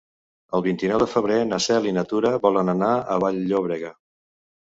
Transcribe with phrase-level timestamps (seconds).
[0.59, 3.93] El vint-i-nou de febrer na Cel i na Tura volen anar a Vall-llobrega.